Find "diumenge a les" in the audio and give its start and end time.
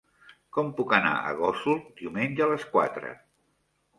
2.01-2.65